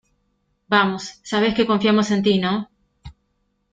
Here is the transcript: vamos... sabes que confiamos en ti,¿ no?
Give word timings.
vamos... 0.73 1.03
sabes 1.31 1.53
que 1.57 1.69
confiamos 1.71 2.07
en 2.15 2.19
ti,¿ 2.25 2.33
no? 2.45 2.53